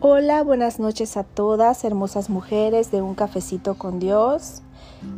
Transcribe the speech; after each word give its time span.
Hola, 0.00 0.44
buenas 0.44 0.78
noches 0.78 1.16
a 1.16 1.24
todas, 1.24 1.82
hermosas 1.82 2.30
mujeres 2.30 2.92
de 2.92 3.02
un 3.02 3.16
cafecito 3.16 3.74
con 3.74 3.98
Dios. 3.98 4.62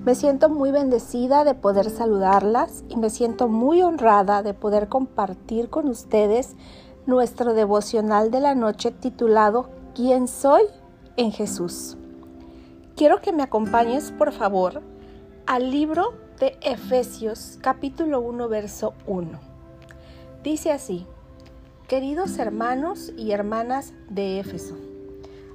Me 0.06 0.14
siento 0.14 0.48
muy 0.48 0.70
bendecida 0.70 1.44
de 1.44 1.54
poder 1.54 1.90
saludarlas 1.90 2.82
y 2.88 2.96
me 2.96 3.10
siento 3.10 3.46
muy 3.46 3.82
honrada 3.82 4.42
de 4.42 4.54
poder 4.54 4.88
compartir 4.88 5.68
con 5.68 5.86
ustedes 5.86 6.56
nuestro 7.04 7.52
devocional 7.52 8.30
de 8.30 8.40
la 8.40 8.54
noche 8.54 8.90
titulado 8.90 9.68
¿Quién 9.94 10.26
soy 10.26 10.62
en 11.18 11.30
Jesús? 11.30 11.98
Quiero 12.96 13.20
que 13.20 13.34
me 13.34 13.42
acompañes, 13.42 14.12
por 14.12 14.32
favor, 14.32 14.80
al 15.46 15.70
libro 15.70 16.14
de 16.38 16.56
Efesios 16.62 17.58
capítulo 17.60 18.22
1, 18.22 18.48
verso 18.48 18.94
1. 19.06 19.28
Dice 20.42 20.72
así, 20.72 21.06
Queridos 21.90 22.38
hermanos 22.38 23.12
y 23.16 23.32
hermanas 23.32 23.94
de 24.08 24.38
Éfeso, 24.38 24.76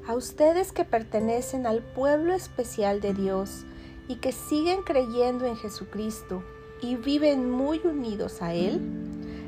a 0.06 0.16
ustedes 0.16 0.74
que 0.74 0.84
pertenecen 0.84 1.66
al 1.66 1.82
pueblo 1.82 2.34
especial 2.34 3.00
de 3.00 3.14
Dios 3.14 3.64
y 4.10 4.16
que 4.16 4.34
siguen 4.34 4.82
creyendo 4.82 5.46
en 5.46 5.56
Jesucristo 5.56 6.44
y 6.82 6.98
viven 6.98 7.50
muy 7.50 7.80
unidos 7.86 8.42
a 8.42 8.54
Él, 8.54 8.82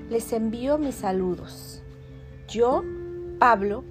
les 0.09 0.31
envío 0.31 0.77
mis 0.77 0.95
saludos. 0.95 1.81
Yo, 2.47 2.85
Pablo, 3.37 3.83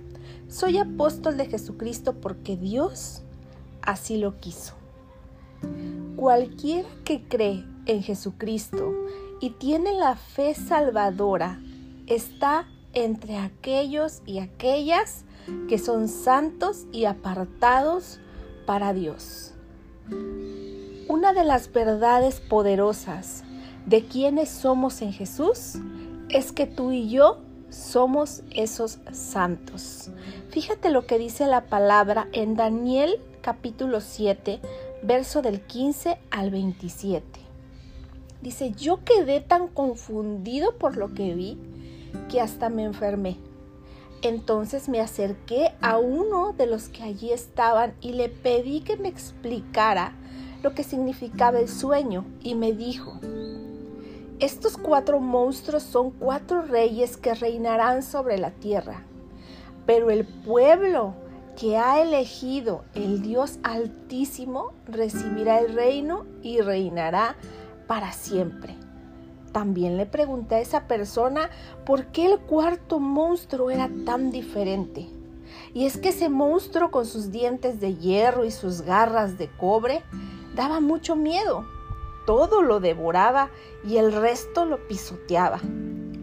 soy 0.48 0.78
apóstol 0.78 1.36
de 1.36 1.48
Jesucristo 1.48 2.14
porque 2.14 2.56
Dios 2.56 3.20
así 3.82 4.16
lo 4.16 4.40
quiso. 4.40 4.72
Cualquiera 6.16 6.88
que 7.04 7.28
cree 7.28 7.62
en 7.84 8.02
Jesucristo 8.02 8.94
y 9.42 9.50
tiene 9.50 9.92
la 9.92 10.16
fe 10.16 10.54
salvadora 10.54 11.60
está 12.06 12.66
entre 12.96 13.36
aquellos 13.36 14.22
y 14.24 14.38
aquellas 14.38 15.26
que 15.68 15.78
son 15.78 16.08
santos 16.08 16.86
y 16.92 17.04
apartados 17.04 18.18
para 18.64 18.94
Dios. 18.94 19.52
Una 21.06 21.34
de 21.34 21.44
las 21.44 21.70
verdades 21.70 22.40
poderosas 22.40 23.44
de 23.84 24.06
quienes 24.06 24.48
somos 24.48 25.02
en 25.02 25.12
Jesús 25.12 25.74
es 26.30 26.52
que 26.52 26.66
tú 26.66 26.90
y 26.90 27.10
yo 27.10 27.38
somos 27.68 28.42
esos 28.50 28.98
santos. 29.12 30.10
Fíjate 30.48 30.88
lo 30.88 31.06
que 31.06 31.18
dice 31.18 31.46
la 31.46 31.66
palabra 31.66 32.28
en 32.32 32.56
Daniel 32.56 33.20
capítulo 33.42 34.00
7, 34.00 34.58
verso 35.02 35.42
del 35.42 35.60
15 35.60 36.18
al 36.30 36.50
27. 36.50 37.40
Dice, 38.40 38.72
yo 38.72 39.04
quedé 39.04 39.40
tan 39.40 39.68
confundido 39.68 40.78
por 40.78 40.96
lo 40.96 41.12
que 41.12 41.34
vi 41.34 41.58
que 42.28 42.40
hasta 42.40 42.68
me 42.68 42.84
enfermé. 42.84 43.38
Entonces 44.22 44.88
me 44.88 45.00
acerqué 45.00 45.72
a 45.80 45.98
uno 45.98 46.52
de 46.52 46.66
los 46.66 46.88
que 46.88 47.02
allí 47.02 47.32
estaban 47.32 47.94
y 48.00 48.12
le 48.12 48.28
pedí 48.28 48.80
que 48.80 48.96
me 48.96 49.08
explicara 49.08 50.12
lo 50.62 50.74
que 50.74 50.82
significaba 50.82 51.60
el 51.60 51.68
sueño 51.68 52.24
y 52.42 52.54
me 52.54 52.72
dijo, 52.72 53.20
estos 54.38 54.76
cuatro 54.76 55.20
monstruos 55.20 55.82
son 55.82 56.10
cuatro 56.10 56.62
reyes 56.62 57.16
que 57.16 57.34
reinarán 57.34 58.02
sobre 58.02 58.36
la 58.38 58.50
tierra, 58.50 59.02
pero 59.86 60.10
el 60.10 60.26
pueblo 60.26 61.14
que 61.58 61.78
ha 61.78 62.02
elegido 62.02 62.84
el 62.94 63.22
Dios 63.22 63.58
Altísimo 63.62 64.72
recibirá 64.86 65.58
el 65.58 65.74
reino 65.74 66.26
y 66.42 66.60
reinará 66.60 67.36
para 67.86 68.12
siempre. 68.12 68.76
También 69.56 69.96
le 69.96 70.04
pregunté 70.04 70.56
a 70.56 70.60
esa 70.60 70.86
persona 70.86 71.48
por 71.86 72.08
qué 72.08 72.26
el 72.26 72.38
cuarto 72.40 73.00
monstruo 73.00 73.70
era 73.70 73.88
tan 74.04 74.30
diferente. 74.30 75.08
Y 75.72 75.86
es 75.86 75.96
que 75.96 76.10
ese 76.10 76.28
monstruo 76.28 76.90
con 76.90 77.06
sus 77.06 77.32
dientes 77.32 77.80
de 77.80 77.94
hierro 77.94 78.44
y 78.44 78.50
sus 78.50 78.82
garras 78.82 79.38
de 79.38 79.48
cobre 79.48 80.02
daba 80.54 80.80
mucho 80.80 81.16
miedo. 81.16 81.64
Todo 82.26 82.60
lo 82.60 82.80
devoraba 82.80 83.48
y 83.82 83.96
el 83.96 84.12
resto 84.12 84.66
lo 84.66 84.86
pisoteaba. 84.88 85.60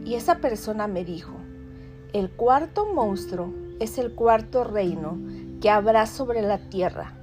Y 0.05 0.13
esa 0.13 0.37
persona 0.37 0.85
me 0.85 1.03
dijo, 1.03 1.33
el 2.13 2.29
cuarto 2.29 2.85
monstruo 2.85 3.51
es 3.79 3.97
el 3.97 4.13
cuarto 4.13 4.63
reino 4.63 5.17
que 5.59 5.71
habrá 5.71 6.05
sobre 6.05 6.43
la 6.43 6.69
tierra 6.69 7.15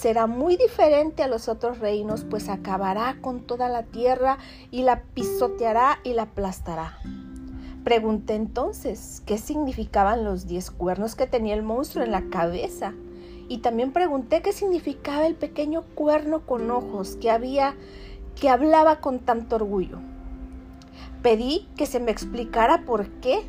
será 0.00 0.26
muy 0.26 0.56
diferente 0.56 1.22
a 1.22 1.28
los 1.28 1.48
otros 1.48 1.78
reinos, 1.78 2.24
pues 2.24 2.48
acabará 2.48 3.18
con 3.20 3.42
toda 3.42 3.68
la 3.68 3.82
tierra 3.82 4.38
y 4.70 4.82
la 4.82 5.02
pisoteará 5.02 5.98
y 6.04 6.14
la 6.14 6.22
aplastará. 6.22 6.96
Pregunté 7.84 8.34
entonces 8.34 9.22
qué 9.26 9.36
significaban 9.36 10.24
los 10.24 10.46
diez 10.46 10.70
cuernos 10.70 11.16
que 11.16 11.26
tenía 11.26 11.52
el 11.52 11.62
monstruo 11.62 12.02
en 12.02 12.12
la 12.12 12.22
cabeza. 12.30 12.94
Y 13.48 13.58
también 13.58 13.92
pregunté 13.92 14.40
qué 14.40 14.54
significaba 14.54 15.26
el 15.26 15.34
pequeño 15.34 15.82
cuerno 15.94 16.46
con 16.46 16.70
ojos 16.70 17.16
que 17.16 17.30
había 17.30 17.74
que 18.40 18.48
hablaba 18.48 19.00
con 19.00 19.18
tanto 19.18 19.56
orgullo. 19.56 19.98
Pedí 21.22 21.68
que 21.76 21.84
se 21.84 22.00
me 22.00 22.10
explicara 22.10 22.86
por 22.86 23.06
qué 23.20 23.42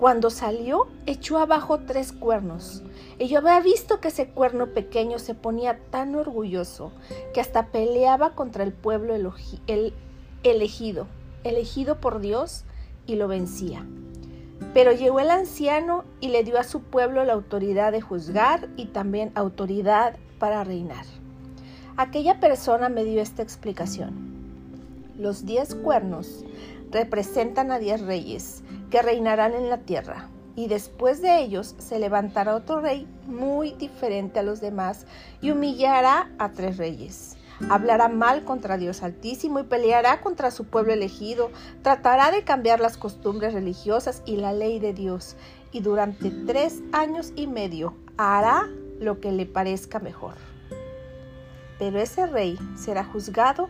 cuando 0.00 0.30
salió, 0.30 0.86
echó 1.04 1.36
abajo 1.36 1.80
tres 1.80 2.12
cuernos. 2.12 2.82
Y 3.18 3.28
yo 3.28 3.40
había 3.40 3.60
visto 3.60 4.00
que 4.00 4.08
ese 4.08 4.28
cuerno 4.28 4.68
pequeño 4.68 5.18
se 5.18 5.34
ponía 5.34 5.78
tan 5.90 6.14
orgulloso 6.14 6.90
que 7.34 7.42
hasta 7.42 7.66
peleaba 7.66 8.30
contra 8.30 8.64
el 8.64 8.72
pueblo 8.72 9.14
el 9.66 9.92
elegido, 10.42 11.06
elegido 11.44 12.00
por 12.00 12.20
Dios, 12.20 12.64
y 13.06 13.16
lo 13.16 13.28
vencía. 13.28 13.86
Pero 14.72 14.92
llegó 14.92 15.20
el 15.20 15.30
anciano 15.30 16.04
y 16.18 16.28
le 16.28 16.44
dio 16.44 16.58
a 16.58 16.64
su 16.64 16.80
pueblo 16.80 17.22
la 17.26 17.34
autoridad 17.34 17.92
de 17.92 18.00
juzgar 18.00 18.70
y 18.78 18.86
también 18.86 19.32
autoridad 19.34 20.16
para 20.38 20.64
reinar. 20.64 21.04
Aquella 21.98 22.40
persona 22.40 22.88
me 22.88 23.04
dio 23.04 23.20
esta 23.20 23.42
explicación. 23.42 24.30
Los 25.18 25.44
diez 25.44 25.74
cuernos 25.74 26.46
representan 26.90 27.70
a 27.70 27.78
diez 27.78 28.00
reyes 28.00 28.62
que 28.90 29.02
reinarán 29.02 29.54
en 29.54 29.68
la 29.68 29.78
tierra. 29.78 30.28
Y 30.56 30.68
después 30.68 31.22
de 31.22 31.38
ellos 31.40 31.74
se 31.78 31.98
levantará 31.98 32.54
otro 32.54 32.80
rey 32.80 33.06
muy 33.26 33.72
diferente 33.72 34.40
a 34.40 34.42
los 34.42 34.60
demás 34.60 35.06
y 35.40 35.52
humillará 35.52 36.30
a 36.38 36.50
tres 36.52 36.76
reyes. 36.76 37.36
Hablará 37.68 38.08
mal 38.08 38.44
contra 38.44 38.78
Dios 38.78 39.02
Altísimo 39.02 39.60
y 39.60 39.64
peleará 39.64 40.20
contra 40.22 40.50
su 40.50 40.64
pueblo 40.64 40.92
elegido. 40.92 41.50
Tratará 41.82 42.30
de 42.30 42.42
cambiar 42.42 42.80
las 42.80 42.96
costumbres 42.96 43.52
religiosas 43.52 44.22
y 44.24 44.36
la 44.36 44.52
ley 44.52 44.78
de 44.78 44.94
Dios. 44.94 45.36
Y 45.70 45.80
durante 45.80 46.30
tres 46.30 46.80
años 46.92 47.32
y 47.36 47.46
medio 47.46 47.94
hará 48.16 48.66
lo 48.98 49.20
que 49.20 49.30
le 49.30 49.46
parezca 49.46 49.98
mejor. 49.98 50.34
Pero 51.78 52.00
ese 52.00 52.26
rey 52.26 52.58
será 52.76 53.04
juzgado 53.04 53.68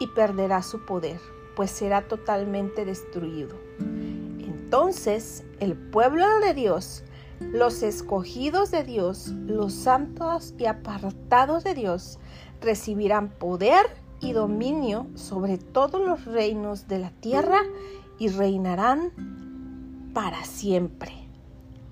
y 0.00 0.06
perderá 0.08 0.62
su 0.62 0.84
poder, 0.84 1.20
pues 1.56 1.70
será 1.70 2.08
totalmente 2.08 2.84
destruido. 2.84 3.56
Entonces 3.80 5.44
el 5.58 5.76
pueblo 5.76 6.26
de 6.40 6.54
Dios, 6.54 7.02
los 7.40 7.82
escogidos 7.82 8.70
de 8.70 8.84
Dios, 8.84 9.28
los 9.46 9.72
santos 9.72 10.54
y 10.58 10.66
apartados 10.66 11.64
de 11.64 11.74
Dios, 11.74 12.18
recibirán 12.60 13.30
poder 13.30 13.86
y 14.20 14.32
dominio 14.32 15.06
sobre 15.14 15.58
todos 15.58 16.00
los 16.00 16.24
reinos 16.26 16.86
de 16.88 16.98
la 16.98 17.10
tierra 17.10 17.62
y 18.18 18.28
reinarán 18.28 20.10
para 20.14 20.44
siempre. 20.44 21.12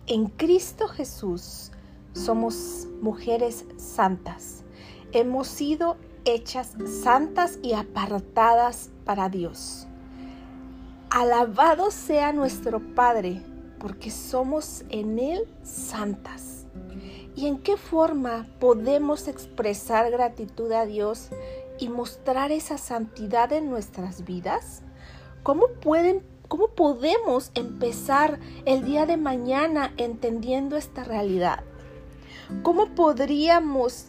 En 0.06 0.26
Cristo 0.26 0.88
Jesús 0.88 1.72
somos 2.12 2.86
mujeres 3.00 3.64
santas. 3.76 4.64
Hemos 5.12 5.48
sido 5.48 5.96
hechas 6.24 6.76
santas 7.02 7.58
y 7.62 7.72
apartadas 7.72 8.90
para 9.08 9.30
Dios. 9.30 9.86
Alabado 11.08 11.90
sea 11.90 12.34
nuestro 12.34 12.78
Padre, 12.94 13.40
porque 13.78 14.10
somos 14.10 14.84
en 14.90 15.18
Él 15.18 15.48
santas. 15.62 16.66
¿Y 17.34 17.46
en 17.46 17.56
qué 17.56 17.78
forma 17.78 18.46
podemos 18.60 19.26
expresar 19.26 20.10
gratitud 20.10 20.70
a 20.72 20.84
Dios 20.84 21.30
y 21.78 21.88
mostrar 21.88 22.52
esa 22.52 22.76
santidad 22.76 23.50
en 23.54 23.70
nuestras 23.70 24.26
vidas? 24.26 24.82
¿Cómo, 25.42 25.68
pueden, 25.80 26.22
¿Cómo 26.46 26.68
podemos 26.68 27.50
empezar 27.54 28.38
el 28.66 28.84
día 28.84 29.06
de 29.06 29.16
mañana 29.16 29.94
entendiendo 29.96 30.76
esta 30.76 31.02
realidad? 31.02 31.64
¿Cómo 32.62 32.94
podríamos 32.94 34.08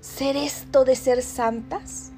ser 0.00 0.36
esto 0.36 0.84
de 0.84 0.96
ser 0.96 1.22
santas? 1.22 2.12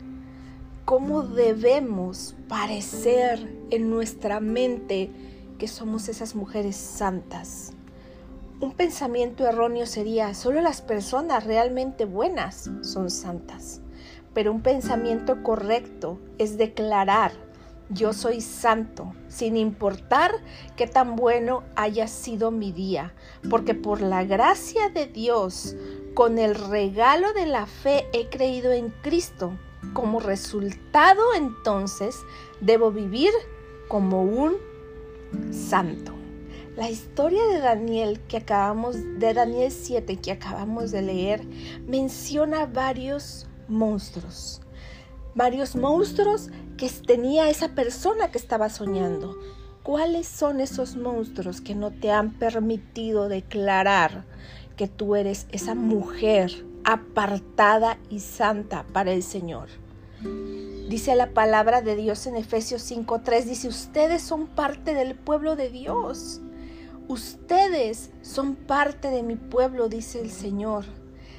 Cómo 0.85 1.23
debemos 1.23 2.35
parecer 2.49 3.49
en 3.71 3.91
nuestra 3.91 4.41
mente 4.41 5.11
que 5.59 5.69
somos 5.69 6.09
esas 6.09 6.35
mujeres 6.35 6.77
santas. 6.77 7.73
Un 8.61 8.73
pensamiento 8.73 9.47
erróneo 9.47 9.87
sería, 9.87 10.35
solo 10.35 10.61
las 10.61 10.83
personas 10.83 11.45
realmente 11.45 12.05
buenas 12.05 12.71
son 12.83 13.11
santas. 13.11 13.81
Pero 14.35 14.53
un 14.53 14.63
pensamiento 14.63 15.43
correcto 15.43 16.19
es 16.39 16.59
declarar 16.59 17.33
yo 17.93 18.13
soy 18.13 18.41
santo, 18.41 19.13
sin 19.27 19.57
importar 19.57 20.31
qué 20.77 20.87
tan 20.87 21.17
bueno 21.17 21.65
haya 21.75 22.07
sido 22.07 22.53
mi 22.53 22.71
día, 22.71 23.15
porque 23.51 23.75
por 23.75 24.01
la 24.01 24.23
gracia 24.23 24.91
de 24.91 25.07
Dios, 25.07 25.75
con 26.15 26.39
el 26.39 26.55
regalo 26.55 27.33
de 27.33 27.47
la 27.47 27.67
fe 27.67 28.07
he 28.13 28.29
creído 28.29 28.71
en 28.71 28.91
Cristo. 29.03 29.59
Como 29.93 30.21
resultado 30.21 31.23
entonces 31.37 32.17
debo 32.61 32.93
vivir 32.93 33.31
como 33.89 34.23
un 34.23 34.57
santo. 35.53 36.13
La 36.77 36.89
historia 36.89 37.45
de 37.47 37.59
Daniel 37.59 38.21
que 38.29 38.39
acabamos 38.39 38.97
de 39.19 39.35
Daniel 39.35 39.73
7 39.73 40.17
que 40.17 40.33
acabamos 40.33 40.93
de 40.93 41.03
leer 41.03 41.45
menciona 41.87 42.67
varios 42.67 43.49
monstruos. 43.69 44.61
Varios 45.35 45.77
monstruos 45.77 46.51
que 46.77 46.89
tenía 46.89 47.51
esa 47.51 47.75
persona 47.75 48.31
que 48.31 48.39
estaba 48.39 48.69
soñando. 48.69 49.37
¿Cuáles 49.83 50.27
son 50.29 50.61
esos 50.61 50.97
monstruos 50.97 51.61
que 51.61 51.75
no 51.75 51.91
te 51.91 52.11
han 52.11 52.39
permitido 52.39 53.29
declarar 53.29 54.25
que 54.77 54.89
tú 54.89 55.17
eres 55.17 55.47
esa 55.51 55.75
mujer 55.75 56.65
apartada 56.85 57.99
y 58.09 58.21
santa 58.21 58.85
para 58.93 59.13
el 59.13 59.23
Señor? 59.23 59.69
Dice 60.89 61.15
la 61.15 61.31
palabra 61.31 61.83
de 61.83 61.95
Dios 61.97 62.27
en 62.27 62.37
Efesios 62.37 62.83
5:3, 62.83 63.45
dice, 63.45 63.69
ustedes 63.69 64.23
son 64.23 64.49
parte 64.49 64.95
del 64.95 65.15
pueblo 65.15 65.55
de 65.57 65.71
Dios. 65.71 66.41
Ustedes 67.07 68.11
son 68.23 68.55
parte 68.55 69.11
de 69.11 69.23
mi 69.23 69.37
pueblo, 69.37 69.89
dice 69.89 70.21
el 70.21 70.31
Señor. 70.31 70.85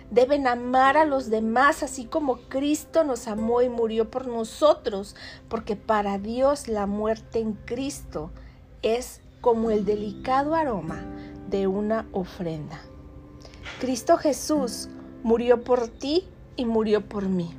Deben 0.10 0.46
amar 0.46 0.98
a 0.98 1.06
los 1.06 1.30
demás 1.30 1.84
así 1.84 2.06
como 2.06 2.38
Cristo 2.50 3.06
nos 3.06 3.28
amó 3.30 3.62
y 3.62 3.70
murió 3.70 4.12
por 4.12 4.28
nosotros, 4.28 5.16
porque 5.48 5.78
para 5.78 6.18
Dios 6.18 6.68
la 6.68 6.86
muerte 6.86 7.40
en 7.40 7.54
Cristo 7.54 8.32
es 8.82 9.22
como 9.40 9.72
el 9.72 9.86
delicado 9.86 10.56
aroma 10.56 11.04
de 11.50 11.68
una 11.68 12.08
ofrenda. 12.12 12.82
Cristo 13.80 14.18
Jesús 14.18 14.90
murió 15.24 15.64
por 15.64 15.88
ti 15.88 16.24
y 16.56 16.66
murió 16.66 17.02
por 17.02 17.28
mí. 17.28 17.50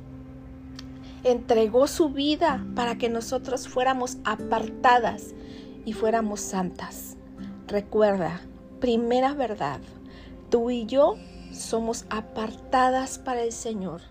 Entregó 1.23 1.87
su 1.87 2.09
vida 2.09 2.65
para 2.75 2.97
que 2.97 3.09
nosotros 3.09 3.67
fuéramos 3.67 4.17
apartadas 4.25 5.33
y 5.85 5.93
fuéramos 5.93 6.41
santas. 6.41 7.15
Recuerda, 7.67 8.41
primera 8.79 9.33
verdad, 9.33 9.79
tú 10.49 10.69
y 10.69 10.85
yo 10.85 11.15
somos 11.51 12.05
apartadas 12.09 13.19
para 13.19 13.43
el 13.43 13.51
Señor, 13.51 14.01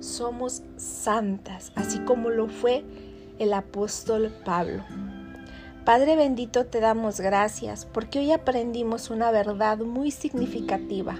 somos 0.00 0.62
santas, 0.76 1.72
así 1.74 1.98
como 2.00 2.30
lo 2.30 2.48
fue 2.48 2.84
el 3.38 3.52
apóstol 3.52 4.32
Pablo. 4.44 4.84
Padre 5.84 6.14
bendito, 6.14 6.66
te 6.66 6.78
damos 6.78 7.20
gracias 7.20 7.86
porque 7.86 8.18
hoy 8.18 8.32
aprendimos 8.32 9.08
una 9.08 9.30
verdad 9.30 9.78
muy 9.78 10.10
significativa 10.10 11.18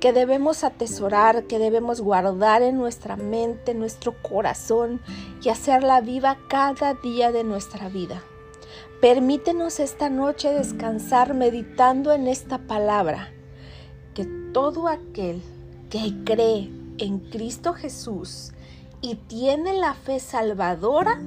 que 0.00 0.12
debemos 0.12 0.64
atesorar, 0.64 1.44
que 1.44 1.58
debemos 1.58 2.02
guardar 2.02 2.60
en 2.60 2.76
nuestra 2.76 3.16
mente, 3.16 3.72
en 3.72 3.78
nuestro 3.78 4.14
corazón 4.22 5.00
y 5.42 5.48
hacerla 5.48 6.02
viva 6.02 6.36
cada 6.48 6.92
día 6.92 7.32
de 7.32 7.42
nuestra 7.42 7.88
vida. 7.88 8.22
Permítenos 9.00 9.80
esta 9.80 10.10
noche 10.10 10.52
descansar 10.52 11.32
meditando 11.32 12.12
en 12.12 12.28
esta 12.28 12.58
palabra, 12.58 13.32
que 14.14 14.26
todo 14.52 14.88
aquel 14.88 15.42
que 15.88 16.12
cree 16.24 16.70
en 16.98 17.18
Cristo 17.18 17.72
Jesús 17.72 18.52
y 19.00 19.14
tiene 19.14 19.72
la 19.72 19.94
fe 19.94 20.20
salvadora 20.20 21.20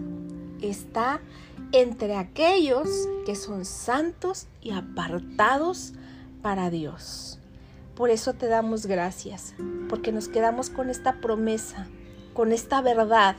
está 0.61 1.19
entre 1.75 2.15
aquellos 2.15 2.87
que 3.25 3.35
son 3.35 3.65
santos 3.65 4.47
y 4.61 4.71
apartados 4.71 5.91
para 6.41 6.69
Dios. 6.69 7.37
Por 7.95 8.09
eso 8.09 8.31
te 8.33 8.47
damos 8.47 8.85
gracias, 8.85 9.55
porque 9.89 10.13
nos 10.13 10.29
quedamos 10.29 10.69
con 10.69 10.89
esta 10.89 11.19
promesa, 11.19 11.87
con 12.33 12.53
esta 12.53 12.81
verdad 12.81 13.35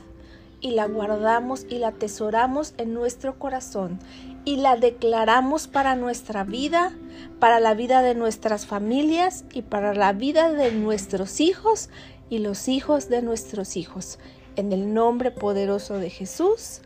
y 0.61 0.71
la 0.71 0.85
guardamos 0.87 1.65
y 1.67 1.79
la 1.79 1.89
atesoramos 1.89 2.75
en 2.77 2.93
nuestro 2.93 3.39
corazón 3.39 3.99
y 4.45 4.57
la 4.57 4.75
declaramos 4.75 5.67
para 5.67 5.95
nuestra 5.95 6.43
vida, 6.43 6.93
para 7.39 7.59
la 7.59 7.73
vida 7.73 8.03
de 8.03 8.13
nuestras 8.13 8.67
familias 8.67 9.45
y 9.51 9.63
para 9.63 9.95
la 9.95 10.13
vida 10.13 10.53
de 10.53 10.71
nuestros 10.71 11.39
hijos 11.39 11.89
y 12.29 12.37
los 12.37 12.67
hijos 12.67 13.09
de 13.09 13.23
nuestros 13.23 13.77
hijos. 13.77 14.19
En 14.55 14.73
el 14.73 14.93
nombre 14.93 15.31
poderoso 15.31 15.97
de 15.97 16.11
Jesús. 16.11 16.81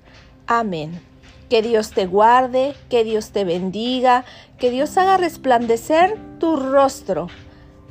Amén. 0.47 1.10
Que 1.51 1.61
Dios 1.61 1.91
te 1.91 2.05
guarde, 2.05 2.75
que 2.87 3.03
Dios 3.03 3.31
te 3.31 3.43
bendiga, 3.43 4.23
que 4.57 4.71
Dios 4.71 4.97
haga 4.97 5.17
resplandecer 5.17 6.17
tu 6.39 6.55
rostro 6.55 7.27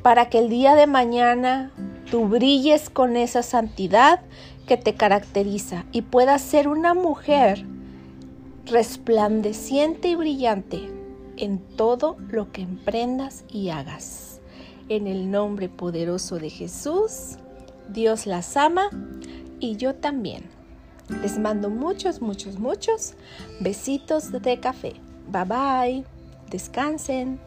para 0.02 0.30
que 0.30 0.38
el 0.38 0.48
día 0.48 0.74
de 0.74 0.86
mañana 0.86 1.70
tú 2.10 2.26
brilles 2.26 2.88
con 2.88 3.18
esa 3.18 3.42
santidad 3.42 4.20
que 4.66 4.78
te 4.78 4.94
caracteriza 4.94 5.84
y 5.92 6.00
puedas 6.00 6.40
ser 6.40 6.68
una 6.68 6.94
mujer 6.94 7.66
resplandeciente 8.64 10.08
y 10.08 10.14
brillante 10.14 10.80
en 11.36 11.58
todo 11.58 12.16
lo 12.30 12.52
que 12.52 12.62
emprendas 12.62 13.44
y 13.52 13.68
hagas. 13.68 14.40
En 14.88 15.06
el 15.06 15.30
nombre 15.30 15.68
poderoso 15.68 16.38
de 16.38 16.48
Jesús, 16.48 17.36
Dios 17.90 18.24
las 18.24 18.56
ama 18.56 18.88
y 19.58 19.76
yo 19.76 19.96
también. 19.96 20.59
Les 21.22 21.38
mando 21.38 21.68
muchos, 21.68 22.20
muchos, 22.20 22.58
muchos 22.58 23.14
besitos 23.60 24.32
de 24.32 24.58
café. 24.58 24.94
Bye 25.28 25.44
bye. 25.44 26.04
Descansen. 26.50 27.38